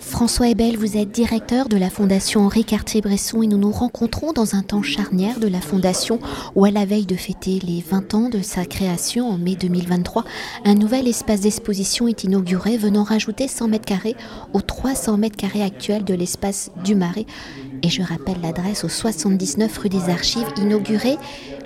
François 0.00 0.48
Ebel, 0.48 0.76
vous 0.76 0.96
êtes 0.96 1.10
directeur 1.10 1.68
de 1.68 1.76
la 1.76 1.90
Fondation 1.90 2.40
Henri 2.40 2.64
Cartier-Bresson 2.64 3.42
et 3.42 3.46
nous 3.46 3.58
nous 3.58 3.70
rencontrons 3.70 4.32
dans 4.32 4.54
un 4.54 4.62
temps 4.62 4.82
charnière 4.82 5.38
de 5.38 5.46
la 5.46 5.60
Fondation 5.60 6.18
où, 6.54 6.64
à 6.64 6.70
la 6.70 6.86
veille 6.86 7.04
de 7.04 7.16
fêter 7.16 7.60
les 7.62 7.84
20 7.86 8.14
ans 8.14 8.28
de 8.30 8.40
sa 8.40 8.64
création 8.64 9.28
en 9.28 9.36
mai 9.36 9.56
2023, 9.56 10.24
un 10.64 10.74
nouvel 10.74 11.06
espace 11.06 11.42
d'exposition 11.42 12.08
est 12.08 12.24
inauguré 12.24 12.78
venant 12.78 13.04
rajouter 13.04 13.46
100 13.46 13.68
mètres 13.68 13.84
carrés 13.84 14.16
aux 14.54 14.62
300 14.62 15.18
mètres 15.18 15.36
carrés 15.36 15.62
actuels 15.62 16.04
de 16.04 16.14
l'espace 16.14 16.70
du 16.82 16.94
Marais. 16.94 17.26
Et 17.82 17.88
je 17.88 18.02
rappelle 18.02 18.40
l'adresse 18.42 18.84
au 18.84 18.88
79 18.88 19.78
rue 19.78 19.88
des 19.88 20.10
Archives, 20.10 20.48
inauguré 20.56 21.16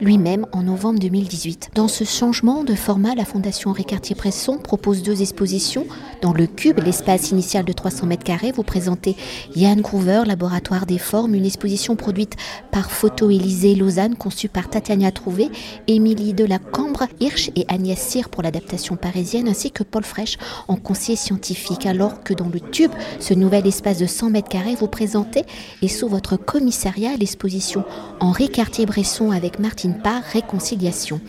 lui-même 0.01 0.47
en 0.53 0.63
novembre 0.63 0.99
2018. 0.99 1.71
Dans 1.75 1.89
ce 1.89 2.05
changement 2.05 2.65
de 2.65 2.75
format, 2.75 3.15
la 3.15 3.25
Fondation 3.25 3.71
Henri 3.71 3.85
Cartier-Bresson 3.85 4.59
propose 4.59 5.03
deux 5.03 5.23
expositions. 5.23 5.87
Dans 6.21 6.33
le 6.33 6.47
Cube, 6.47 6.81
l'espace 6.85 7.31
initial 7.31 7.65
de 7.65 7.73
300 7.73 8.07
mètres 8.07 8.24
vous 8.55 8.63
présentez 8.63 9.17
Yann 9.55 9.81
Groover, 9.81 10.23
Laboratoire 10.27 10.87
des 10.87 10.99
formes, 10.99 11.35
une 11.35 11.45
exposition 11.45 11.95
produite 11.95 12.37
par 12.71 12.91
Photo 12.91 13.29
Élysée 13.29 13.75
Lausanne, 13.75 14.17
conçue 14.17 14.49
par 14.49 14.71
Tatiana 14.71 15.13
Trouvé, 15.13 15.51
Émilie 15.89 16.33
de 16.33 16.45
la 16.45 16.59
Cambre, 16.59 17.05
Hirsch 17.21 17.51
et 17.55 17.67
Agnès 17.69 17.99
Cyr 17.99 18.31
pour 18.31 18.43
l'adaptation 18.43 18.97
parisienne, 18.97 19.47
ainsi 19.47 19.71
que 19.71 19.83
Paul 19.83 20.05
Frech 20.05 20.39
en 20.69 20.77
conseiller 20.77 21.17
scientifique. 21.17 21.85
Alors 21.85 22.23
que 22.23 22.33
dans 22.33 22.49
le 22.49 22.61
Tube, 22.61 22.93
ce 23.21 23.35
nouvel 23.35 23.67
espace 23.67 23.99
de 23.99 24.07
100 24.07 24.31
mètres 24.31 24.49
carrés, 24.49 24.75
vous 24.75 24.89
présentez 24.89 25.43
et 25.83 25.89
sous 25.89 26.09
votre 26.09 26.37
commissariat 26.37 27.17
l'exposition 27.19 27.85
Henri 28.21 28.49
Cartier-Bresson 28.49 29.33
avec 29.33 29.59
Martine 29.59 29.99
Parr, 30.03 30.23
Réconciliation. 30.33 31.21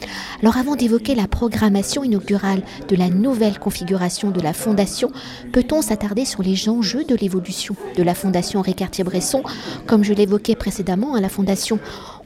Alors 0.41 0.57
avant 0.57 0.75
d'évoquer 0.75 1.13
la 1.13 1.27
programmation 1.27 2.03
inaugurale 2.03 2.63
de 2.87 2.95
la 2.95 3.09
nouvelle 3.09 3.59
configuration 3.59 4.31
de 4.31 4.39
la 4.39 4.53
Fondation, 4.53 5.11
peut-on 5.51 5.81
s'attarder 5.81 6.23
sur 6.23 6.41
les 6.41 6.55
de 6.93 7.15
l'évolution 7.15 7.75
de 7.97 8.03
la 8.03 8.13
Fondation 8.13 8.59
Henri 8.59 8.75
Cartier-Bresson 8.75 9.41
Comme 9.87 10.03
je 10.03 10.13
l'évoquais 10.13 10.55
précédemment, 10.55 11.15
à 11.15 11.21
la 11.21 11.29
Fondation 11.29 11.79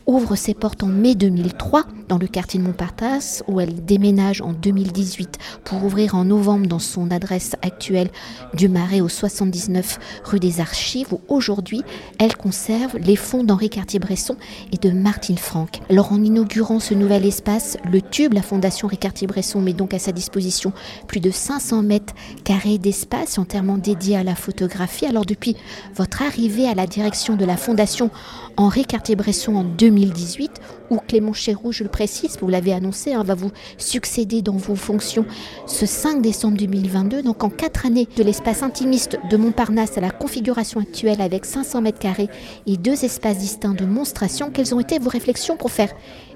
ouvre 0.10 0.36
ses 0.36 0.56
portes 0.56 0.82
en 0.82 0.88
mai 0.88 1.14
2003 1.14 1.84
dans 2.08 2.18
le 2.18 2.26
quartier 2.26 2.60
de 2.60 2.66
Montparnasse 2.66 3.44
où 3.48 3.60
elle 3.60 3.86
déménage 3.86 4.42
en 4.42 4.54
2018 4.54 5.38
pour 5.64 5.84
ouvrir 5.84 6.16
en 6.16 6.26
novembre 6.26 6.66
dans 6.66 6.80
son 6.80 7.12
adresse 7.12 7.56
actuelle 7.62 8.10
du 8.56 8.70
Marais 8.70 9.02
au 9.02 9.08
79 9.08 10.00
rue 10.24 10.40
des 10.40 10.62
Archives 10.62 11.14
où 11.14 11.22
aujourd'hui 11.28 11.84
elle 12.18 12.36
conserve 12.36 12.98
les 12.98 13.16
fonds 13.16 13.44
d'Henri 13.44 13.70
Cartier-Bresson 13.70 14.36
et 14.72 14.78
de 14.78 14.90
Martine 14.90 15.38
Franck. 15.38 15.82
Alors 15.92 16.12
en 16.12 16.24
inaugurant 16.24 16.80
ce 16.80 16.96
nouvel 16.96 17.24
espace, 17.24 17.78
le 17.92 18.02
Tube, 18.02 18.34
la 18.34 18.42
Fondation 18.42 18.88
Henri 18.88 18.98
Cartier-Bresson 18.98 19.62
met 19.62 19.74
donc 19.74 19.94
à 19.94 20.00
sa 20.00 20.12
disposition 20.12 20.74
plus 21.08 21.20
de 21.20 21.30
500 21.30 21.84
mètres 21.84 22.16
carrés 22.44 22.80
d'espace 22.80 23.38
entièrement 23.38 23.78
dédié 23.78 24.18
à 24.18 24.24
la 24.24 24.34
photographie. 24.34 25.06
Alors 25.06 25.26
depuis 25.26 25.56
votre 25.94 26.24
arrivée 26.24 26.68
à 26.68 26.74
la 26.74 26.88
direction 26.88 27.36
de 27.36 27.46
la 27.46 27.58
Fondation 27.58 28.10
Henri 28.58 28.86
Cartier-Bresson 28.86 29.54
en 29.54 29.64
2018, 30.00 30.52
où 30.90 30.98
Clément 30.98 31.34
Chéroux, 31.34 31.72
je 31.72 31.84
le 31.84 31.90
précise, 31.90 32.38
vous 32.42 32.48
l'avez 32.48 32.74
annoncé, 32.74 33.14
hein, 33.14 33.24
va 33.24 33.36
vous 33.36 33.52
succéder 33.78 34.42
dans 34.42 34.58
vos 34.58 34.76
fonctions 34.76 35.26
ce 35.66 35.86
5 35.86 36.22
décembre 36.22 36.58
2022. 36.58 37.22
Donc 37.24 37.44
en 37.44 37.50
quatre 37.50 37.86
années 37.86 38.08
de 38.16 38.24
l'espace 38.24 38.64
intimiste 38.64 39.18
de 39.30 39.38
Montparnasse 39.38 39.98
à 39.98 40.02
la 40.02 40.12
configuration 40.12 40.80
actuelle 40.80 41.22
avec 41.22 41.46
500 41.46 41.82
mètres 41.82 42.00
carrés 42.00 42.30
et 42.66 42.78
deux 42.78 43.06
espaces 43.06 43.38
distincts 43.38 43.74
de 43.74 43.86
monstration, 43.86 44.52
quelles 44.52 44.74
ont 44.74 44.80
été 44.80 45.00
vos 45.00 45.10
réflexions 45.10 45.58
pour 45.58 45.72
faire 45.72 45.94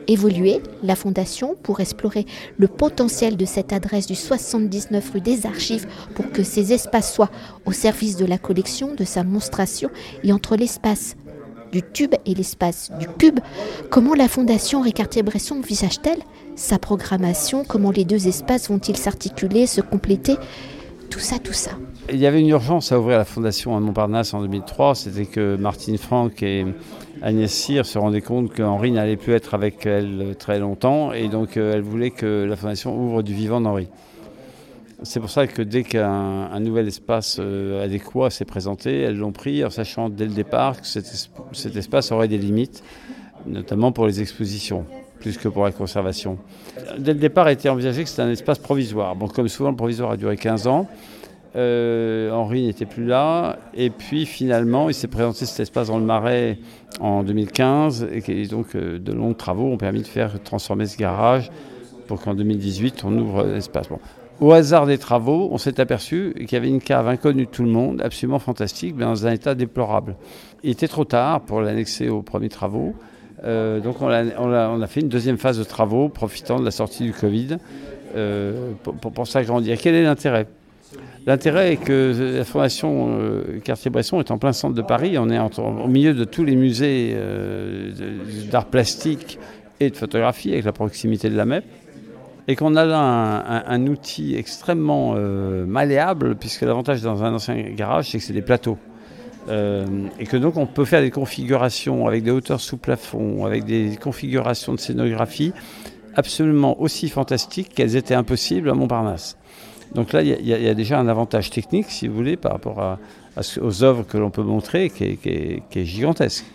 évoluer 0.08 0.62
la 0.84 0.96
fondation 0.96 1.56
pour 1.64 1.80
explorer 1.80 2.26
le 2.58 2.68
potentiel 2.68 3.38
de 3.38 3.46
cette 3.46 3.72
adresse 3.72 4.06
du 4.06 4.16
79 4.16 5.12
rue 5.12 5.22
des 5.22 5.46
Archives 5.46 5.88
pour 6.14 6.30
que 6.32 6.44
ces 6.44 6.74
espaces 6.74 7.14
soient 7.14 7.32
au 7.66 7.72
service 7.72 8.18
de 8.18 8.26
la 8.26 8.38
collection, 8.38 8.94
de 8.96 9.06
sa 9.06 9.24
monstration 9.24 9.90
et 10.24 10.34
entre 10.34 10.58
l'espace 10.58 11.16
du 11.74 11.82
tube 11.82 12.14
et 12.26 12.36
l'espace 12.36 12.92
du 13.00 13.08
cube, 13.08 13.40
comment 13.90 14.14
la 14.14 14.28
Fondation 14.28 14.82
Ricartier-Bresson 14.82 15.56
envisage-t-elle 15.56 16.20
sa 16.56 16.78
programmation 16.78 17.66
Comment 17.68 17.90
les 17.90 18.06
deux 18.06 18.28
espaces 18.28 18.70
vont-ils 18.70 18.96
s'articuler, 18.96 19.66
se 19.66 19.82
compléter 19.82 20.36
Tout 21.10 21.20
ça, 21.20 21.40
tout 21.40 21.54
ça. 21.54 21.72
Il 22.12 22.20
y 22.20 22.28
avait 22.28 22.42
une 22.42 22.50
urgence 22.50 22.92
à 22.92 23.00
ouvrir 23.00 23.18
la 23.18 23.26
Fondation 23.26 23.76
à 23.76 23.80
Montparnasse 23.80 24.36
en 24.36 24.42
2003, 24.42 24.94
c'était 24.94 25.26
que 25.26 25.56
Martine 25.56 25.98
Franck 25.98 26.44
et 26.44 26.66
Agnès 27.24 27.52
Cyr 27.52 27.88
se 27.88 27.98
rendaient 27.98 28.22
compte 28.22 28.54
qu'Henri 28.54 28.92
n'allait 28.92 29.18
plus 29.18 29.34
être 29.34 29.56
avec 29.56 29.86
elle 29.88 30.36
très 30.38 30.60
longtemps 30.60 31.12
et 31.12 31.28
donc 31.28 31.58
euh, 31.58 31.74
elle 31.74 31.82
voulait 31.82 32.12
que 32.12 32.46
la 32.48 32.56
Fondation 32.56 32.96
ouvre 32.96 33.24
du 33.24 33.34
vivant 33.34 33.62
d'Henri. 33.62 33.88
C'est 35.04 35.20
pour 35.20 35.30
ça 35.30 35.48
que 35.48 35.62
dès 35.62 35.84
qu'un 35.84 36.60
nouvel 36.62 36.88
espace 36.88 37.38
euh, 37.40 37.84
adéquat 37.84 38.30
s'est 38.30 38.46
présenté, 38.46 39.02
elles 39.02 39.18
l'ont 39.18 39.34
pris 39.34 39.64
en 39.66 39.70
sachant 39.70 40.08
dès 40.08 40.26
le 40.26 40.32
départ 40.32 40.80
que 40.80 40.88
cet, 40.88 41.76
espace 41.76 42.12
aurait 42.14 42.30
des 42.30 42.38
limites, 42.38 42.84
notamment 43.46 43.92
pour 43.92 44.08
les 44.08 44.22
expositions, 44.22 44.86
plus 45.20 45.38
que 45.38 45.50
pour 45.50 45.66
la 45.66 45.74
conservation. 45.74 46.38
Dès 46.98 47.14
le 47.14 47.20
départ, 47.20 47.48
a 47.48 47.52
été 47.52 47.68
envisagé 47.68 48.04
que 48.04 48.10
c'était 48.10 48.22
un 48.22 48.32
espace 48.32 48.60
provisoire. 48.60 49.14
Bon, 49.18 49.28
comme 49.28 49.50
souvent, 49.50 49.72
le 49.72 49.76
provisoire 49.76 50.12
a 50.12 50.18
duré 50.18 50.38
15 50.38 50.68
ans. 50.68 50.88
Euh, 51.58 52.32
Henri 52.32 52.66
n'était 52.66 52.86
plus 52.86 53.06
là. 53.06 53.60
Et 53.74 53.90
puis 53.90 54.26
finalement, 54.26 54.90
il 54.90 54.94
s'est 54.94 55.10
présenté 55.10 55.46
cet 55.46 55.60
espace 55.60 55.88
dans 55.88 56.00
le 56.00 56.06
Marais 56.06 56.60
en 57.02 57.24
2015. 57.24 58.08
Et 58.14 58.48
donc, 58.48 58.76
euh, 58.76 59.00
de 59.00 59.12
longs 59.12 59.34
travaux 59.34 59.70
ont 59.70 59.78
permis 59.78 60.02
de 60.02 60.08
faire 60.08 60.42
transformer 60.44 60.86
ce 60.86 60.98
garage 60.98 61.52
pour 62.08 62.22
qu'en 62.22 62.34
2018, 62.34 63.04
on 63.04 63.18
ouvre 63.18 63.44
l'espace. 63.44 63.90
Au 64.40 64.52
hasard 64.52 64.86
des 64.86 64.98
travaux, 64.98 65.50
on 65.52 65.58
s'est 65.58 65.80
aperçu 65.80 66.34
qu'il 66.36 66.54
y 66.54 66.56
avait 66.56 66.68
une 66.68 66.82
cave 66.82 67.08
inconnue 67.08 67.46
de 67.46 67.50
tout 67.50 67.64
le 67.64 67.70
monde, 67.70 68.02
absolument 68.02 68.40
fantastique, 68.40 68.96
mais 68.98 69.06
dans 69.06 69.28
un 69.28 69.32
état 69.32 69.56
déplorable. 69.56 70.16
Il 70.64 70.72
était 70.72 70.88
trop 70.88 71.06
tard 71.06 71.42
pour 71.42 71.62
l'annexer 71.62 72.10
aux 72.10 72.22
premiers 72.22 72.50
travaux. 72.50 72.96
Euh, 73.44 73.80
donc 73.80 74.02
on 74.02 74.08
a, 74.10 74.88
fait 74.88 75.02
une 75.02 75.10
deuxième 75.10 75.38
phase 75.38 75.60
de 75.60 75.64
travaux, 75.64 76.10
profitant 76.10 76.60
de 76.60 76.66
la 76.66 76.72
sortie 76.72 77.04
du 77.04 77.14
Covid, 77.14 77.58
euh, 78.16 78.72
pour, 78.84 79.28
s'agrandir. 79.28 79.78
Quel 79.80 79.96
est 79.96 80.04
l'intérêt? 80.04 80.48
L'intérêt 81.26 81.74
est 81.74 81.78
que 81.78 82.36
la 82.38 82.44
Fondation 82.44 83.18
euh, 83.20 83.60
Cartier-Bresson 83.64 84.20
est 84.20 84.32
en 84.32 84.38
plein 84.38 84.52
centre 84.52 84.76
de 84.76 84.82
Paris. 84.82 85.18
On 85.18 85.30
est 85.30 85.40
au 85.60 85.88
milieu 85.88 86.14
de 86.14 86.24
tous 86.26 86.44
les 86.44 86.56
musées 86.56 87.16
d'art 88.52 88.66
plastique 88.66 89.40
et 89.80 89.90
de 89.90 89.96
photographie, 89.96 90.52
avec 90.52 90.66
la 90.66 90.72
proximité 90.72 91.30
de 91.30 91.36
la 91.36 91.46
MEP 91.46 91.64
et 92.48 92.56
qu'on 92.56 92.76
a 92.76 92.86
là 92.86 93.64
un, 93.68 93.88
outil 93.88 94.36
extrêmement 94.36 95.14
euh, 95.16 95.66
malléable, 95.66 96.36
puisque 96.36 96.62
l'avantage 96.62 97.02
dans 97.02 97.24
un 97.24 97.34
ancien 97.34 97.56
garage, 97.76 98.10
c'est 98.10 98.18
que 98.18 98.24
c'est 98.24 98.34
des 98.34 98.42
plateaux. 98.42 98.78
Euh, 99.50 99.86
et 100.20 100.26
que 100.26 100.38
donc 100.38 100.56
on 100.56 100.66
peut 100.66 100.86
faire 100.86 101.02
des 101.02 101.12
configurations 101.12 102.08
avec 102.08 102.24
des 102.24 102.32
hauteurs 102.32 102.62
sous 102.62 102.78
plafond, 102.78 103.46
avec 103.46 103.66
des 103.66 103.98
configurations 104.02 104.74
de 104.74 104.80
scénographie 104.80 105.52
absolument 106.16 106.80
aussi 106.80 107.10
fantastiques 107.10 107.74
qu'elles 107.74 107.96
étaient 107.96 108.14
impossibles 108.14 108.70
à 108.70 108.74
Montparnasse. 108.74 109.38
Donc 109.96 110.12
là, 110.14 110.22
il 110.22 110.48
y, 110.48 110.54
a 110.54 110.74
déjà 110.74 111.00
un 111.00 111.08
avantage 111.08 111.50
technique, 111.52 111.88
si 111.90 112.08
vous 112.08 112.16
voulez, 112.16 112.36
par 112.36 112.54
rapport 112.54 112.98
aux 113.62 113.84
œuvres 113.84 114.04
que 114.04 114.18
l'on 114.18 114.32
peut 114.32 114.42
montrer, 114.42 114.90
qui 114.90 115.20
est 115.24 115.86
gigantesque. 115.86 116.46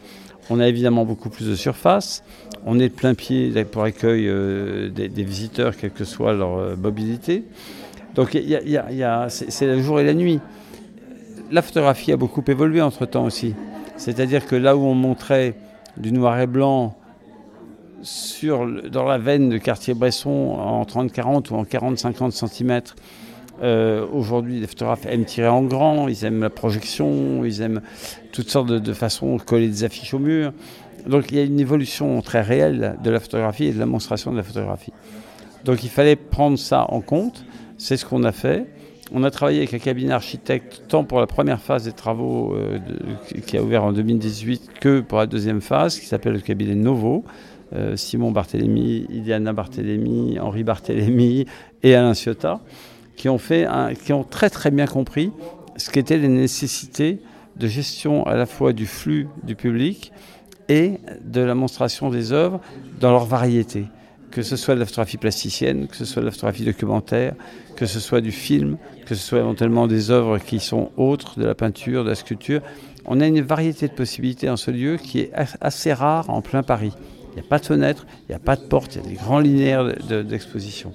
On 0.50 0.60
a 0.60 0.68
évidemment 0.68 1.04
beaucoup 1.04 1.28
plus 1.28 1.48
de 1.48 1.54
surface. 1.54 2.22
On 2.64 2.78
est 2.78 2.88
de 2.88 2.94
plein 2.94 3.14
pied 3.14 3.52
pour 3.64 3.82
accueil 3.82 4.26
euh, 4.28 4.88
des, 4.88 5.08
visiteurs, 5.22 5.76
quelle 5.76 5.90
que 5.90 6.04
soit 6.04 6.32
leur 6.32 6.58
euh, 6.58 6.76
mobilité. 6.76 7.44
Donc 8.14 8.30
c'est 9.28 9.66
le 9.66 9.80
jour 9.80 10.00
et 10.00 10.04
la 10.04 10.14
nuit. 10.14 10.40
La 11.50 11.62
photographie 11.62 12.12
a 12.12 12.16
beaucoup 12.16 12.42
évolué 12.46 12.80
entre-temps 12.80 13.24
aussi. 13.24 13.54
C'est-à-dire 13.96 14.46
que 14.46 14.56
là 14.56 14.76
où 14.76 14.80
on 14.80 14.94
montrait 14.94 15.54
du 15.96 16.12
noir 16.12 16.40
et 16.40 16.46
blanc 16.46 16.96
dans 18.90 19.04
la 19.04 19.18
veine 19.18 19.48
de 19.48 19.58
Cartier-Bresson 19.58 20.30
en 20.30 20.84
30-40 20.84 21.52
ou 21.52 21.56
en 21.56 21.64
40-50 21.64 22.30
cm, 22.30 22.80
euh, 23.62 24.06
aujourd'hui, 24.12 24.60
les 24.60 24.66
photographes 24.66 25.06
aiment 25.06 25.24
tirer 25.24 25.48
en 25.48 25.62
grand, 25.62 26.08
ils 26.08 26.24
aiment 26.24 26.40
la 26.40 26.50
projection, 26.50 27.44
ils 27.44 27.60
aiment 27.60 27.80
toutes 28.32 28.50
sortes 28.50 28.68
de, 28.68 28.92
façons 28.92 29.36
de 29.36 29.42
coller 29.42 29.68
des 29.68 29.84
affiches 29.84 30.14
au 30.14 30.18
mur. 30.18 30.52
Donc 31.06 31.30
il 31.30 31.38
y 31.38 31.40
a 31.40 31.44
une 31.44 31.60
évolution 31.60 32.20
très 32.22 32.42
réelle 32.42 32.96
de 33.02 33.10
la 33.10 33.20
photographie 33.20 33.66
et 33.66 33.72
de 33.72 33.78
la 33.78 33.86
monstration 33.86 34.32
de 34.32 34.36
la 34.36 34.42
photographie. 34.42 34.92
Donc 35.64 35.82
il 35.82 35.90
fallait 35.90 36.16
prendre 36.16 36.58
ça 36.58 36.86
en 36.88 37.00
compte, 37.00 37.44
c'est 37.78 37.96
ce 37.96 38.04
qu'on 38.04 38.24
a 38.24 38.32
fait. 38.32 38.66
On 39.12 39.24
a 39.24 39.30
travaillé 39.30 39.58
avec 39.58 39.72
un 39.72 39.78
cabinet 39.78 40.12
architecte 40.12 40.82
tant 40.86 41.02
pour 41.02 41.18
la 41.18 41.26
première 41.26 41.60
phase 41.60 41.84
des 41.84 41.92
travaux 41.92 42.54
euh, 42.54 42.78
qui 43.46 43.56
a 43.56 43.62
ouvert 43.62 43.84
en 43.84 43.92
2018 43.92 44.70
que 44.80 45.00
pour 45.00 45.18
la 45.18 45.26
deuxième 45.26 45.62
phase 45.62 45.98
qui 45.98 46.06
s'appelle 46.06 46.34
le 46.34 46.40
cabinet 46.40 46.74
Novo. 46.74 47.24
Euh, 47.74 47.96
Simon 47.96 48.30
Barthélémy, 48.30 49.06
Iliana 49.10 49.52
Barthélémy, 49.52 50.38
Henri 50.40 50.64
Barthélémy 50.64 51.46
et 51.82 51.94
Alain 51.94 52.14
Ciotta 52.14 52.60
qui 53.18 53.28
ont, 53.28 53.36
fait 53.36 53.66
qui 54.04 54.14
ont 54.14 54.24
très 54.24 54.48
très 54.48 54.70
bien 54.70 54.86
compris 54.86 55.32
ce 55.76 55.90
qu'étaient 55.90 56.16
les 56.16 56.28
nécessités 56.28 57.20
de 57.56 57.66
gestion 57.66 58.24
à 58.24 58.36
la 58.36 58.46
fois 58.46 58.72
du 58.72 58.86
flux 58.86 59.28
du 59.42 59.56
public 59.56 60.12
et 60.68 61.00
de 61.22 61.40
la 61.40 61.54
monstration 61.54 62.10
des 62.10 62.32
œuvres 62.32 62.60
dans 63.00 63.10
leur 63.10 63.26
variété. 63.26 63.86
que 64.30 64.42
ce 64.42 64.56
soit 64.56 64.74
de 64.74 64.80
la 64.80 64.84
photographie 64.84 65.16
plasticienne, 65.16 65.88
que 65.88 65.96
ce 65.96 66.04
soit 66.04 66.20
de 66.20 66.26
la 66.26 66.30
photographie 66.30 66.64
documentaire, 66.64 67.34
que 67.76 67.86
ce 67.86 67.98
soit 67.98 68.20
du 68.20 68.30
film, 68.30 68.76
que 69.06 69.14
ce 69.14 69.26
soit 69.26 69.38
éventuellement 69.38 69.86
des 69.86 70.10
œuvres 70.10 70.38
qui 70.38 70.60
sont 70.60 70.92
autres, 70.98 71.40
de 71.40 71.46
la 71.46 71.54
peinture, 71.54 72.04
de 72.04 72.10
la 72.10 72.14
sculpture. 72.14 72.60
On 73.06 73.20
a 73.20 73.26
une 73.26 73.40
variété 73.40 73.88
de 73.88 73.94
possibilités 73.94 74.50
en 74.50 74.58
ce 74.58 74.70
lieu 74.70 74.98
qui 74.98 75.20
est 75.20 75.32
assez 75.62 75.94
rare 75.94 76.28
en 76.28 76.42
plein 76.42 76.62
Paris. 76.62 76.92
Il 77.30 77.40
n'y 77.40 77.46
a 77.46 77.48
pas 77.48 77.58
de 77.58 77.64
fenêtre, 77.64 78.06
il 78.28 78.32
n'y 78.32 78.34
a 78.34 78.38
pas 78.38 78.56
de 78.56 78.66
porte, 78.66 78.96
il 78.96 79.02
y 79.02 79.06
a 79.06 79.08
des 79.08 79.16
grands 79.16 79.40
linéaires 79.40 79.84
d'exposition. 80.24 80.92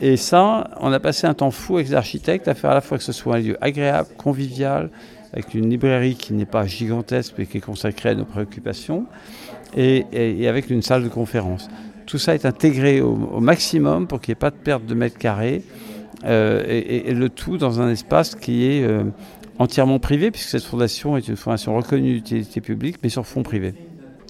Et 0.00 0.16
ça, 0.16 0.70
on 0.80 0.92
a 0.92 1.00
passé 1.00 1.26
un 1.26 1.34
temps 1.34 1.50
fou 1.50 1.76
avec 1.76 1.88
les 1.88 1.94
architectes 1.94 2.48
à 2.48 2.54
faire 2.54 2.70
à 2.70 2.74
la 2.74 2.80
fois 2.80 2.96
que 2.96 3.04
ce 3.04 3.12
soit 3.12 3.36
un 3.36 3.40
lieu 3.40 3.56
agréable, 3.60 4.08
convivial, 4.16 4.90
avec 5.32 5.54
une 5.54 5.68
librairie 5.68 6.14
qui 6.14 6.32
n'est 6.32 6.46
pas 6.46 6.66
gigantesque 6.66 7.34
mais 7.38 7.46
qui 7.46 7.58
est 7.58 7.60
consacrée 7.60 8.10
à 8.10 8.14
nos 8.14 8.24
préoccupations, 8.24 9.06
et, 9.76 10.48
avec 10.48 10.70
une 10.70 10.82
salle 10.82 11.04
de 11.04 11.08
conférence. 11.08 11.68
Tout 12.06 12.18
ça 12.18 12.34
est 12.34 12.44
intégré 12.46 13.00
au, 13.00 13.40
maximum 13.40 14.06
pour 14.06 14.20
qu'il 14.20 14.32
n'y 14.32 14.38
ait 14.38 14.40
pas 14.40 14.50
de 14.50 14.56
perte 14.56 14.86
de 14.86 14.94
mètres 14.94 15.18
carrés, 15.18 15.62
euh, 16.24 16.64
et, 16.66 17.12
le 17.12 17.28
tout 17.28 17.58
dans 17.58 17.80
un 17.80 17.90
espace 17.90 18.34
qui 18.34 18.66
est 18.66 18.82
euh, 18.82 19.04
entièrement 19.58 19.98
privé, 19.98 20.30
puisque 20.30 20.48
cette 20.48 20.64
fondation 20.64 21.16
est 21.18 21.28
une 21.28 21.36
fondation 21.36 21.76
reconnue 21.76 22.14
d'utilité 22.14 22.62
publique, 22.62 22.96
mais 23.02 23.10
sur 23.10 23.26
fonds 23.26 23.42
privés. 23.42 23.74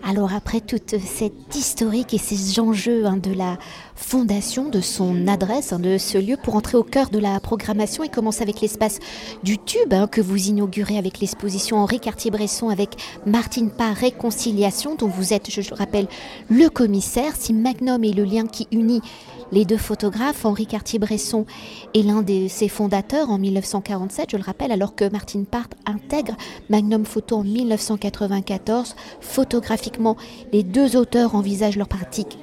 Alors 0.03 0.33
après 0.33 0.61
toute 0.61 0.97
cette 0.99 1.55
historique 1.55 2.15
et 2.15 2.19
ces 2.19 2.59
enjeux 2.59 3.05
hein, 3.07 3.19
de 3.19 3.33
la 3.33 3.59
fondation, 3.95 4.71
de 4.71 4.81
son 4.81 5.29
adresse, 5.29 5.73
hein, 5.73 5.79
de 5.79 5.99
ce 5.99 6.17
lieu, 6.17 6.37
pour 6.43 6.57
entrer 6.57 6.79
au 6.79 6.83
cœur 6.83 7.11
de 7.11 7.19
la 7.19 7.39
programmation 7.39 8.03
et 8.03 8.09
commencer 8.09 8.43
avec 8.43 8.61
l'espace 8.61 8.99
du 9.43 9.59
Tube 9.59 9.93
hein, 9.93 10.07
que 10.07 10.23
vous 10.23 10.49
inaugurez 10.49 10.97
avec 10.97 11.21
l'exposition 11.21 11.77
Henri 11.77 12.01
Cartier-Bresson 12.01 12.71
avec 12.71 12.97
Martine 13.27 13.71
Parr 13.71 13.95
Réconciliation, 13.95 14.95
dont 14.95 15.09
vous 15.09 15.35
êtes, 15.35 15.51
je 15.51 15.61
le 15.61 15.77
rappelle, 15.77 16.09
le 16.49 16.69
commissaire. 16.71 17.37
Si 17.37 17.53
Magnum 17.53 18.03
est 18.03 18.15
le 18.15 18.25
lien 18.25 18.47
qui 18.47 18.69
unit 18.73 19.03
les 19.53 19.65
deux 19.65 19.77
photographes, 19.77 20.45
Henri 20.45 20.67
Cartier-Bresson 20.67 21.45
est 21.95 22.03
l'un 22.03 22.23
de 22.23 22.49
ses 22.49 22.69
fondateurs 22.69 23.31
en 23.31 23.39
1947, 23.39 24.31
je 24.33 24.37
le 24.37 24.43
rappelle, 24.43 24.73
alors 24.73 24.95
que 24.95 25.09
Martine 25.11 25.47
Part 25.47 25.69
intègre 25.87 26.37
Magnum 26.69 27.05
Photo 27.05 27.39
en 27.39 27.45
1994. 27.45 28.95
Photographiquement, 29.21 30.17
les 30.53 30.63
deux 30.63 30.97
auteurs 30.97 31.35
envisagent 31.35 31.77
leur 31.77 31.89
pratique 31.89 32.39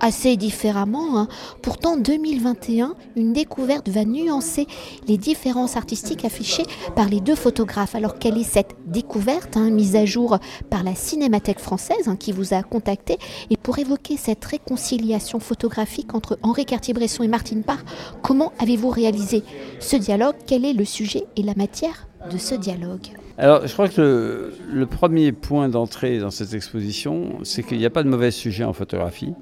assez 0.00 0.36
différemment. 0.36 1.18
Hein. 1.18 1.28
Pourtant, 1.62 1.96
2021, 1.96 2.94
une 3.16 3.32
découverte 3.32 3.88
va 3.88 4.04
nuancer 4.04 4.66
les 5.06 5.16
différences 5.16 5.76
artistiques 5.76 6.24
affichées 6.24 6.64
par 6.96 7.08
les 7.08 7.20
deux 7.20 7.34
photographes. 7.34 7.94
Alors, 7.94 8.18
quelle 8.18 8.38
est 8.38 8.44
cette 8.44 8.74
découverte, 8.86 9.56
hein, 9.56 9.70
mise 9.70 9.96
à 9.96 10.04
jour 10.04 10.38
par 10.70 10.82
la 10.82 10.94
Cinémathèque 10.94 11.60
française 11.60 12.08
hein, 12.08 12.16
qui 12.16 12.32
vous 12.32 12.54
a 12.54 12.62
contacté? 12.62 13.18
Et 13.50 13.56
pour 13.56 13.78
évoquer 13.78 14.16
cette 14.16 14.44
réconciliation 14.44 15.40
photographique 15.40 16.14
entre 16.14 16.38
Henri 16.42 16.64
Cartier-Bresson 16.64 17.22
et 17.22 17.28
Martine 17.28 17.62
Parr, 17.62 17.84
comment 18.22 18.52
avez-vous 18.58 18.90
réalisé 18.90 19.42
ce 19.78 19.96
dialogue? 19.96 20.34
Quel 20.46 20.64
est 20.64 20.72
le 20.72 20.84
sujet 20.84 21.24
et 21.36 21.42
la 21.42 21.54
matière 21.54 22.08
de 22.30 22.38
ce 22.38 22.54
dialogue? 22.54 23.08
Alors, 23.38 23.66
je 23.66 23.72
crois 23.72 23.88
que 23.88 24.52
le 24.70 24.86
premier 24.86 25.32
point 25.32 25.68
d'entrée 25.68 26.18
dans 26.18 26.30
cette 26.30 26.52
exposition, 26.52 27.38
c'est 27.42 27.62
qu'il 27.62 27.78
n'y 27.78 27.86
a 27.86 27.90
pas 27.90 28.02
de 28.02 28.08
mauvais 28.08 28.30
sujet 28.30 28.64
en 28.64 28.74
photographie 28.74 29.32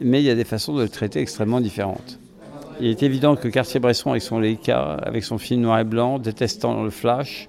mais 0.00 0.20
il 0.20 0.24
y 0.24 0.30
a 0.30 0.34
des 0.34 0.44
façons 0.44 0.74
de 0.74 0.82
le 0.82 0.88
traiter 0.88 1.20
extrêmement 1.20 1.60
différentes. 1.60 2.18
Il 2.80 2.88
est 2.88 3.02
évident 3.02 3.36
que 3.36 3.48
Cartier-Bresson, 3.48 4.10
avec 4.10 4.22
son 4.22 4.40
Leica, 4.40 4.94
avec 4.94 5.24
son 5.24 5.38
film 5.38 5.60
noir 5.60 5.78
et 5.78 5.84
blanc, 5.84 6.18
détestant 6.18 6.82
le 6.82 6.90
flash, 6.90 7.48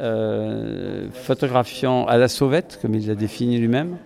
euh, 0.00 1.08
photographiant 1.12 2.06
à 2.06 2.16
la 2.16 2.26
sauvette, 2.26 2.78
comme 2.82 2.94
il 2.94 3.06
l'a 3.06 3.14
défini 3.14 3.58
lui-même, 3.58 3.98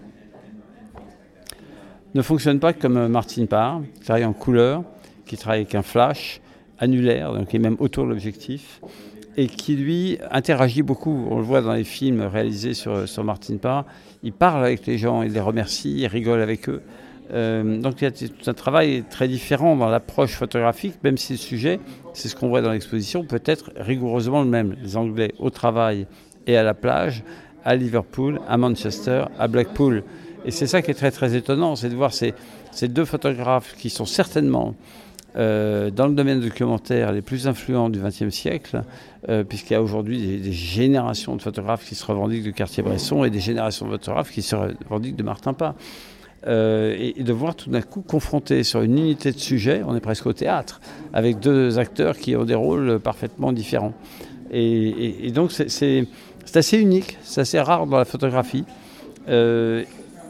ne 2.14 2.23
fonctionne 2.23 2.61
pas 2.61 2.73
comme 2.73 3.08
Martin 3.08 3.47
Parr, 3.47 3.82
qui 3.94 4.00
travaille 4.00 4.25
en 4.25 4.32
couleur, 4.32 4.85
qui 5.26 5.37
travaille 5.37 5.61
avec 5.61 5.75
un 5.75 5.82
flash 5.82 6.41
annulaire, 6.79 7.32
donc 7.32 7.49
qui 7.49 7.56
est 7.56 7.61
même 7.61 7.76
autour 7.79 8.05
de 8.05 8.11
l'objectif, 8.11 8.81
et 9.38 9.47
qui 9.47 9.76
lui 9.76 10.19
interagit 10.31 10.82
beaucoup. 10.82 11.26
On 11.31 11.38
le 11.38 11.44
voit 11.44 11.61
dans 11.61 11.75
les 11.75 11.85
films 11.85 12.23
réalisés 12.23 12.75
sur, 12.75 13.09
sur 13.09 13.25
Martin 13.25 13.56
Parr. 13.56 13.85
Il 14.23 14.32
parle 14.32 14.64
avec 14.64 14.87
les 14.87 14.99
gens, 14.99 15.23
il 15.23 15.32
les 15.32 15.41
remercie, 15.41 16.00
il 16.00 16.06
rigole 16.06 16.41
avec 16.41 16.69
eux. 16.69 16.82
Euh, 17.32 17.81
donc 17.81 18.00
il 18.00 18.05
y 18.05 18.06
a 18.06 18.11
tout 18.11 18.28
un 18.50 18.55
travail 18.55 19.05
très 19.11 19.28
différent 19.28 19.76
dans 19.76 19.88
l'approche 19.88 20.34
photographique, 20.34 20.94
même 21.02 21.17
si 21.17 21.32
le 21.32 21.38
sujet, 21.38 21.81
c'est 22.12 22.28
ce 22.28 22.37
qu'on 22.37 22.49
voit 22.49 22.62
dans 22.62 22.70
l'exposition, 22.70 23.25
peut 23.25 23.43
être 23.44 23.73
rigoureusement 23.76 24.43
le 24.43 24.49
même. 24.49 24.76
Les 24.82 24.96
Anglais 24.96 25.32
au 25.38 25.50
travail 25.50 26.06
et 26.46 26.56
à 26.56 26.62
la 26.62 26.75
plage, 26.75 27.25
à 27.64 27.75
Liverpool, 27.75 28.40
à 28.49 28.56
Manchester, 28.56 29.25
à 29.38 29.49
Blackpool. 29.49 30.05
Et 30.44 30.52
c'est 30.52 30.69
ça 30.69 30.82
qui 30.82 30.93
est 30.93 30.94
très 30.94 31.11
très 31.11 31.34
étonnant, 31.34 31.75
c'est 31.75 31.88
de 31.88 31.96
voir 31.96 32.12
ces, 32.12 32.34
deux 32.82 33.05
photographes 33.05 33.75
qui 33.76 33.90
sont 33.90 34.05
certainement 34.05 34.76
euh, 35.37 35.90
dans 35.90 36.06
le 36.06 36.14
domaine 36.14 36.40
documentaire 36.40 37.12
les 37.12 37.23
plus 37.23 37.49
influents 37.49 37.90
du 37.90 37.99
XXe 37.99 38.31
siècle, 38.31 38.82
euh, 39.28 39.43
puisqu'il 39.43 39.73
y 39.73 39.76
a 39.76 39.82
aujourd'hui 39.82 40.25
des, 40.25 40.38
des, 40.38 40.52
générations 40.52 41.34
de 41.34 41.43
photographes 41.43 41.84
qui 41.84 41.96
se 41.96 42.06
revendiquent 42.06 42.44
de 42.44 42.52
Cartier-Bresson 42.52 43.25
et 43.25 43.31
des 43.31 43.40
générations 43.40 43.87
de 43.87 43.90
photographes 43.90 44.31
qui 44.31 44.43
se 44.43 44.55
revendiquent 44.55 45.17
de 45.17 45.25
Martin 45.25 45.52
Pas. 45.52 45.75
Euh, 46.47 46.94
et, 46.99 47.23
de 47.25 47.33
voir 47.33 47.56
tout 47.56 47.71
d'un 47.71 47.83
coup 47.83 48.03
confronté 48.03 48.62
sur 48.62 48.83
une 48.83 48.99
unité 48.99 49.33
de 49.33 49.38
sujet, 49.38 49.83
on 49.85 49.97
est 49.97 50.00
presque 50.00 50.27
au 50.27 50.33
théâtre, 50.33 50.81
avec 51.12 51.41
deux 51.41 51.79
acteurs 51.79 52.17
qui 52.17 52.37
ont 52.37 52.44
des 52.44 52.55
rôles 52.55 53.00
parfaitement 53.00 53.53
différents. 53.53 53.94
Et, 54.53 55.33
donc 55.33 55.50
c'est 55.50 56.06
assez 56.55 56.79
unique, 56.79 57.19
c'est 57.23 57.41
assez 57.41 57.59
rare 57.59 57.87
dans 57.87 57.99
la 57.99 58.05
photographie. 58.05 58.65
Euh, 59.29 59.83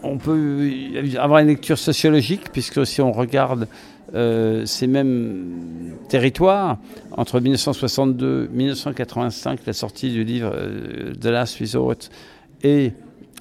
on 0.03 0.17
peut 0.17 0.71
avoir 1.19 1.41
une 1.41 1.49
lecture 1.49 1.79
sociologique, 1.79 2.51
puisque 2.51 2.87
si 2.87 3.03
on 3.03 3.13
regarde 3.13 3.69
euh, 4.15 4.65
ces 4.65 4.87
mêmes 4.87 5.97
territoires, 6.09 6.79
entre 7.13 7.41
1962 7.41 8.49
et 8.51 8.57
1985, 8.57 9.61
la 9.67 9.73
sortie 9.75 10.11
du 10.11 10.25
livre 10.25 10.55
The 11.21 11.27
Last 11.27 11.59
Resort, 11.59 11.97
et 12.63 12.93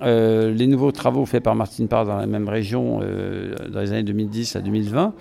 euh, 0.01 0.51
les 0.51 0.67
nouveaux 0.67 0.91
travaux 0.91 1.25
faits 1.25 1.43
par 1.43 1.55
Martine 1.55 1.87
Parr 1.87 2.05
dans 2.05 2.17
la 2.17 2.27
même 2.27 2.49
région 2.49 2.99
euh, 3.01 3.55
dans 3.69 3.79
les 3.79 3.91
années 3.91 4.03
2010 4.03 4.57
à 4.57 4.61
2020, 4.61 5.13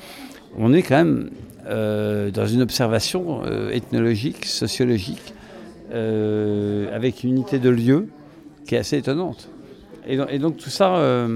on 0.59 0.73
est 0.73 0.83
quand 0.83 0.97
même 0.97 1.31
euh, 1.67 2.31
dans 2.31 2.47
une 2.47 2.63
observation 2.63 3.43
ethnologique, 3.71 4.45
sociologique, 4.45 5.35
avec 5.93 7.23
une 7.23 7.31
unité 7.31 7.59
de 7.59 7.71
lieu 7.71 8.09
qui 8.67 8.75
est 8.75 8.79
assez 8.79 8.99
étonnante. 8.99 9.49
Et, 10.07 10.39
donc 10.39 10.57
tout 10.57 10.71
ça, 10.71 11.27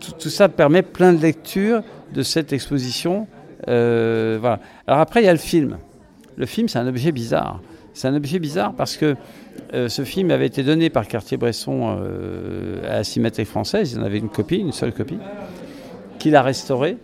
tout, 0.00 0.28
ça 0.28 0.48
permet 0.48 0.82
plein 0.82 1.12
de 1.12 1.20
lectures 1.20 1.82
de 2.14 2.22
cette 2.22 2.52
exposition. 2.52 3.26
Alors 3.66 4.58
après, 4.86 5.22
il 5.22 5.26
y 5.26 5.28
a 5.28 5.32
le 5.32 5.38
film. 5.38 5.78
Le 6.36 6.46
film, 6.46 6.68
c'est 6.68 6.78
un 6.78 6.86
objet 6.86 7.10
bizarre. 7.10 7.60
C'est 7.96 8.08
un 8.08 8.14
objet 8.14 8.38
bizarre 8.38 8.74
parce 8.74 8.98
que 8.98 9.16
euh, 9.72 9.88
ce 9.88 10.04
film 10.04 10.30
avait 10.30 10.44
été 10.44 10.62
donné 10.62 10.90
par 10.90 11.08
Cartier-Bresson 11.08 11.96
euh, 11.98 12.84
à 12.84 12.96
la 12.96 13.04
Cinémathèque 13.04 13.48
française. 13.48 13.92
Il 13.92 14.00
en 14.00 14.02
avait 14.02 14.18
une 14.18 14.28
copie, 14.28 14.56
une 14.56 14.72
seule 14.72 14.92
copie, 14.92 15.16
qu'il 16.18 16.36
a 16.36 16.42
restaurée. 16.42 16.98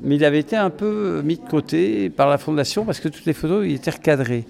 Mais 0.00 0.14
il 0.14 0.24
avait 0.24 0.38
été 0.38 0.54
un 0.54 0.70
peu 0.70 1.22
mis 1.24 1.38
de 1.38 1.44
côté 1.44 2.08
par 2.08 2.28
la 2.28 2.38
Fondation 2.38 2.84
parce 2.84 3.00
que 3.00 3.08
toutes 3.08 3.24
les 3.24 3.32
photos 3.32 3.66
étaient 3.66 3.90
recadrées. 3.90 4.44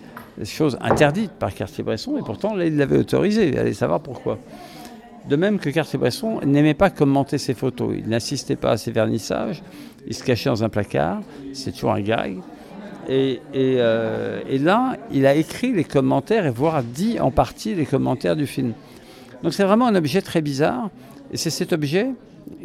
Chose 0.45 0.76
interdite 0.83 1.33
par 1.33 1.54
Cartier-Bresson 1.54 2.18
et 2.18 2.23
pourtant 2.23 2.54
là 2.54 2.66
il 2.66 2.76
l'avait 2.76 2.99
autorisé. 2.99 3.57
Allez 3.59 3.73
savoir 3.73 4.00
pourquoi. 4.00 4.38
De 5.26 5.37
même 5.37 5.59
que 5.59 5.71
Cartier-Bresson 5.71 6.40
n'aimait 6.45 6.75
pas 6.75 6.90
commenter 6.90 7.38
ses 7.38 7.54
photos. 7.54 7.95
Il 7.97 8.11
n'insistait 8.11 8.57
pas 8.57 8.73
à 8.73 8.76
ses 8.76 8.92
vernissages. 8.92 9.62
Il 10.07 10.14
se 10.14 10.23
cachait 10.23 10.50
dans 10.50 10.62
un 10.62 10.68
placard. 10.68 11.23
C'est 11.54 11.73
toujours 11.73 11.92
un 11.92 12.02
gag. 12.02 12.37
Euh, 13.09 14.41
et, 14.49 14.59
là, 14.59 14.97
il 15.11 15.27
a 15.27 15.35
écrit 15.35 15.73
les 15.73 15.85
commentaires 15.85 16.47
et 16.47 16.50
voire 16.50 16.83
dit 16.83 17.21
en 17.21 17.31
partie 17.31 17.75
les 17.75 17.87
commentaires 17.87 18.37
du 18.37 18.47
film. 18.47 18.73
Donc 19.43 19.55
c'est 19.55 19.65
vraiment 19.65 19.87
un 19.87 19.95
objet 19.95 20.21
très 20.21 20.43
bizarre. 20.43 20.91
Et 21.33 21.37
c'est 21.37 21.50
cet 21.50 21.73
objet 21.73 22.11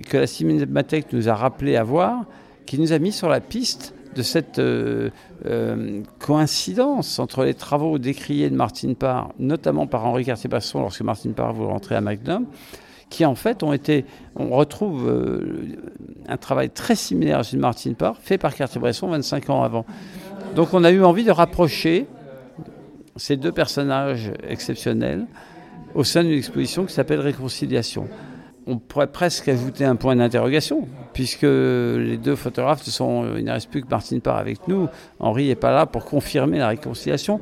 que 0.10 0.18
la 0.18 0.28
Cinémathèque 0.28 1.14
nous 1.14 1.30
a 1.30 1.36
rappelé 1.36 1.76
avoir, 1.76 2.26
qui 2.66 2.80
nous 2.80 2.94
a 2.94 3.00
mis 3.00 3.12
sur 3.12 3.30
la 3.30 3.42
piste 3.42 3.94
de 4.16 4.22
cette 4.22 4.60
euh, 4.60 5.10
euh, 5.46 6.02
coïncidence 6.20 7.20
entre 7.20 7.44
les 7.44 7.54
travaux 7.54 7.98
décriés 7.98 8.50
de 8.50 8.56
Martine 8.56 8.96
Parr, 8.96 9.30
notamment 9.40 9.88
par 9.88 10.06
Henri 10.06 10.24
Cartier-Bresson 10.26 10.80
lorsque 10.80 11.02
Martine 11.02 11.34
Parr 11.34 11.54
voulait 11.54 11.70
rentrer 11.70 11.96
à 11.96 12.02
Magnum, 12.02 12.46
qui 13.10 13.26
en 13.26 13.36
fait 13.36 13.64
ont 13.64 13.74
été, 13.74 14.06
on 14.36 14.50
retrouve 14.50 15.12
un 16.28 16.38
travail 16.38 16.70
très 16.70 16.96
similaire 16.96 17.40
à 17.40 17.44
celui 17.44 17.58
de 17.58 17.62
Martine 17.62 17.96
Parr, 17.96 18.18
fait 18.18 18.38
par 18.38 18.56
Cartier-Bresson 18.56 19.08
25 19.08 19.50
ans 19.50 19.64
avant. 19.64 19.86
Donc 20.56 20.74
on 20.74 20.84
a 20.84 20.92
eu 20.92 21.04
envie 21.04 21.24
de 21.24 21.32
rapprocher 21.32 22.06
ces 23.16 23.38
deux 23.38 23.52
personnages 23.52 24.32
exceptionnels 24.48 25.26
au 25.96 26.04
sein 26.04 26.24
d'une 26.24 26.38
exposition 26.38 26.86
qui 26.86 26.94
s'appelle 26.94 27.20
Réconciliation. 27.20 28.08
On 28.68 28.78
pourrait 28.78 29.08
presque 29.08 29.48
ajouter 29.48 29.84
un 29.84 29.96
point 29.96 30.16
d'interrogation, 30.16 30.88
puisque 31.14 31.42
les 31.42 32.18
deux 32.18 32.36
photographes, 32.36 32.84
sont, 32.84 33.36
il 33.36 33.44
ne 33.44 33.52
reste 33.52 33.70
plus 33.70 33.82
que 33.82 33.90
Martine 33.90 34.22
Parr 34.22 34.38
avec 34.38 34.68
nous. 34.68 34.88
Henri 35.20 35.48
n'est 35.48 35.56
pas 35.56 35.74
là 35.74 35.86
pour 35.86 36.06
confirmer 36.06 36.60
la 36.60 36.70
réconciliation. 36.70 37.42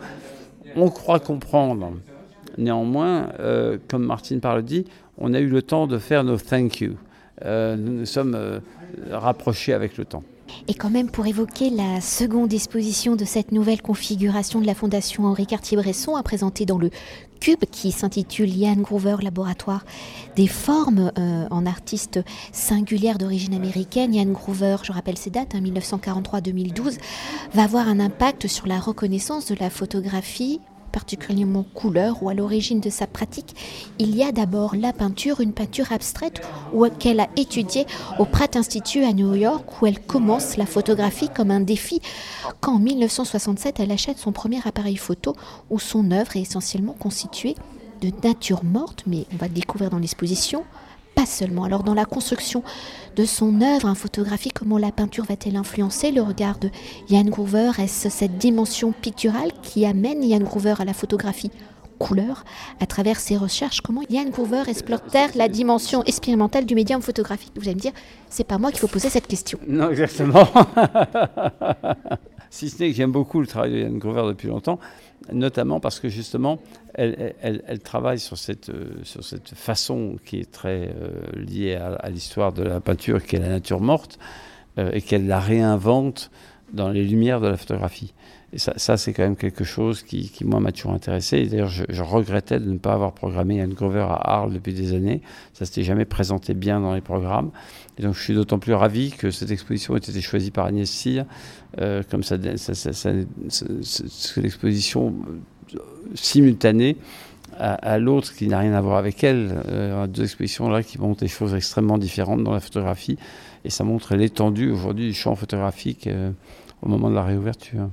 On 0.76 0.90
croit 0.90 1.20
comprendre. 1.20 1.92
Néanmoins, 2.58 3.30
euh, 3.40 3.78
comme 3.88 4.06
Martine 4.06 4.40
Parr 4.40 4.56
le 4.56 4.64
dit, 4.64 4.86
on 5.18 5.34
a 5.34 5.40
eu 5.40 5.48
le 5.48 5.62
temps 5.62 5.86
de 5.86 5.98
faire 5.98 6.24
nos 6.24 6.38
thank 6.38 6.80
you. 6.80 6.96
nous 7.46 7.76
nous 7.76 8.06
sommes 8.06 8.62
rapprochés 9.12 9.74
avec 9.74 9.98
le 9.98 10.06
temps. 10.06 10.24
Et 10.68 10.74
quand 10.74 10.90
même, 10.90 11.10
pour 11.10 11.26
évoquer 11.28 11.70
la 11.70 12.02
seconde 12.02 12.50
disposition 12.50 13.16
de 13.16 13.26
cette 13.26 13.52
nouvelle 13.52 13.82
configuration 13.82 14.62
de 14.62 14.66
la 14.66 14.76
Fondation 14.76 15.26
Henri 15.26 15.46
Cartier-Bresson, 15.46 16.16
à 16.16 16.24
présenter 16.24 16.66
dans 16.66 16.78
le 16.78 16.90
Cube, 17.40 17.66
qui 17.72 17.92
s'intitule 17.92 18.56
Yann 18.56 18.82
Groover 18.82 19.18
Laboratoire 19.22 19.84
des 20.36 20.48
formes 20.48 21.12
euh, 21.18 21.48
en 21.50 21.66
artiste 21.66 22.20
singulière 22.52 23.18
d'origine 23.18 23.56
américaine. 23.56 24.14
Yann 24.14 24.32
Groover, 24.32 24.78
je 24.84 24.92
rappelle 24.92 25.18
ses 25.18 25.32
dates, 25.32 25.56
1943-2012, 25.56 26.72
hein, 26.80 26.98
va 27.54 27.64
avoir 27.64 27.88
un 27.88 28.00
impact 28.00 28.48
sur 28.48 28.68
la 28.68 28.80
reconnaissance 28.80 29.48
de 29.48 29.56
la 29.60 29.70
photographie 29.70 30.62
particulièrement 30.92 31.64
couleur 31.74 32.22
ou 32.22 32.30
à 32.30 32.34
l'origine 32.34 32.80
de 32.80 32.90
sa 32.90 33.08
pratique, 33.08 33.56
il 34.00 34.16
y 34.16 34.24
a 34.24 34.32
d'abord 34.32 34.76
la 34.76 34.94
peinture, 34.94 35.42
une 35.42 35.54
peinture 35.54 35.92
abstraite 35.92 36.42
qu'elle 37.00 37.20
a 37.20 37.30
étudiée 37.38 37.86
au 38.20 38.26
Pratt 38.26 38.56
Institute 38.56 39.04
à 39.04 39.14
New 39.14 39.34
York 39.36 39.82
où 39.82 39.86
elle 39.86 40.00
commence 40.00 40.58
la 40.58 40.66
photographie 40.66 41.30
comme 41.30 41.52
un 41.52 41.60
défi 41.60 42.02
quand 42.60 42.76
en 42.76 42.80
1967 42.80 43.80
elle 43.80 43.92
achète 43.92 44.18
son 44.18 44.32
premier 44.32 44.60
appareil 44.66 44.98
photo 44.98 45.36
où 45.70 45.80
son 45.80 46.12
œuvre 46.12 46.36
est 46.36 46.42
essentiellement 46.42 46.94
constituée 46.94 47.56
de 48.02 48.12
nature 48.24 48.64
morte, 48.64 49.04
mais 49.06 49.26
on 49.34 49.38
va 49.38 49.48
découvrir 49.48 49.92
dans 49.92 50.00
l'exposition, 50.00 50.64
seulement. 51.26 51.64
Alors 51.64 51.84
dans 51.84 51.94
la 51.94 52.06
construction 52.06 52.64
de 53.16 53.26
son 53.26 53.62
œuvre 53.62 53.88
un 53.88 53.96
photographique, 53.96 54.54
comment 54.54 54.78
la 54.78 54.92
peinture 54.92 55.26
va-t-elle 55.26 55.56
influencer 55.56 56.12
le 56.12 56.22
regard 56.22 56.60
de 56.60 56.70
Yann 57.10 57.30
Groover? 57.30 57.72
Est-ce 57.80 58.10
cette 58.10 58.38
dimension 58.38 58.92
picturale 58.92 59.52
qui 59.62 59.86
amène 59.86 60.24
Yann 60.24 60.44
Groover 60.44 60.76
à 60.80 60.86
la 60.86 60.94
photographie 60.94 61.52
couleur 62.00 62.44
à 62.80 62.86
travers 62.86 63.20
ses 63.20 63.38
recherches? 63.38 63.82
Comment 63.82 64.02
Yann 64.10 64.30
Groover 64.30 64.64
explore-t-elle 64.68 65.32
la 65.36 65.48
dimension 65.48 66.04
expérimentale 66.04 66.66
du 66.66 66.76
médium 66.76 67.02
photographique? 67.02 67.54
Vous 67.56 67.64
allez 67.64 67.76
me 67.76 67.82
dire, 67.82 67.94
c'est 68.30 68.44
pas 68.44 68.58
moi 68.58 68.72
qu'il 68.72 68.80
faut 68.80 68.88
poser 68.88 69.10
cette 69.10 69.28
question. 69.28 69.60
Non, 69.68 69.90
exactement. 69.90 70.46
si 72.50 72.70
ce 72.70 72.82
n'est 72.82 72.90
que 72.90 72.96
j'aime 72.96 73.12
beaucoup 73.12 73.40
le 73.40 73.48
travail 73.48 73.72
de 73.72 73.80
Yann 73.80 73.98
Groover 73.98 74.24
depuis 74.28 74.48
longtemps, 74.48 74.80
notamment 75.32 75.80
parce 75.80 76.00
que 76.00 76.10
justement, 76.10 76.60
elle, 76.94 77.80
travaille 77.84 78.20
sur 78.20 78.38
cette, 78.38 78.70
euh, 78.70 78.92
sur 79.04 79.24
cette 79.24 79.50
façon 79.50 80.18
qui 80.26 80.40
est 80.40 80.52
très 80.52 80.90
euh, 80.90 81.22
liée 81.36 81.76
à, 81.76 82.10
l'histoire 82.10 82.54
de 82.54 82.64
la 82.64 82.80
peinture, 82.80 83.24
qui 83.24 83.36
est 83.36 83.40
la 83.40 83.50
nature 83.50 83.82
morte, 83.82 84.20
euh, 84.78 84.92
et 84.94 85.02
qu'elle 85.02 85.28
la 85.28 85.40
réinvente 85.40 86.32
dans 86.74 86.90
les 86.90 87.04
lumières 87.04 87.42
de 87.42 87.48
la 87.48 87.58
photographie. 87.58 88.14
Et 88.54 88.58
ça, 88.58 88.98
c'est 88.98 89.14
quand 89.14 89.24
même 89.24 89.38
quelque 89.38 89.64
chose 89.64 90.04
qui, 90.04 90.30
moi, 90.44 90.60
m'a 90.60 90.74
toujours 90.74 90.92
intéressé. 90.92 91.46
D'ailleurs, 91.46 91.70
je, 91.70 92.04
regrettais 92.04 92.60
de 92.60 92.70
ne 92.70 92.78
pas 92.78 92.92
avoir 92.92 93.14
programmé 93.14 93.56
Yann 93.56 93.74
Grover 93.74 94.06
à 94.10 94.16
Arles 94.16 94.52
depuis 94.52 94.74
des 94.74 94.94
années. 94.94 95.22
Ça 95.54 95.66
s'était 95.66 95.84
jamais 95.84 96.04
présenté 96.04 96.54
bien 96.54 96.82
dans 96.82 96.94
les 96.94 97.00
programmes. 97.00 97.52
Et 97.98 98.02
donc, 98.02 98.16
je 98.16 98.22
suis 98.22 98.34
d'autant 98.34 98.60
plus 98.60 98.74
ravi 98.74 99.12
que 99.12 99.32
cette 99.32 99.52
exposition 99.52 99.96
ait 99.96 100.00
été 100.00 100.20
choisie 100.20 100.52
par 100.52 100.66
Agnès 100.66 100.90
Cyr, 100.90 101.26
comme 102.10 102.24
ça, 102.24 102.36
ça, 102.58 102.74
ça, 102.92 103.12
l'exposition 104.36 105.16
simultanée 106.14 106.98
à, 107.58 108.00
l'autre 108.00 108.34
qui 108.34 108.48
n'a 108.48 108.60
rien 108.60 108.74
à 108.74 108.82
voir 108.82 108.98
avec 108.98 109.24
elle. 109.24 109.62
Euh, 109.68 110.08
deux 110.08 110.24
expositions 110.24 110.70
là 110.70 110.84
qui 110.84 111.00
montrent 111.00 111.20
des 111.20 111.28
choses 111.28 111.54
extrêmement 111.54 111.98
différentes 111.98 112.44
dans 112.44 112.54
la 112.54 112.60
photographie 112.60 113.18
et 113.64 113.70
ça 113.70 113.84
montre 113.84 114.16
l'étendue 114.16 114.72
aujourd'hui 114.72 115.08
du 115.08 115.14
champ 115.14 115.36
photographique 115.36 116.08
euh, 116.08 116.32
au 116.82 116.90
moment 116.90 117.10
de 117.10 117.16
la 117.16 117.24
réouverture. 117.24 117.90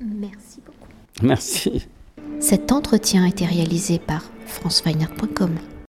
Merci 0.00 0.60
beaucoup. 0.64 0.88
Merci. 1.22 1.88
Cet 2.38 2.72
entretien 2.72 3.24
a 3.24 3.28
été 3.28 3.44
réalisé 3.44 3.98
par 3.98 4.22
franceweiner.com. 4.46 5.50